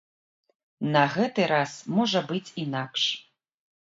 [0.95, 3.03] На гэты раз можа быць інакш.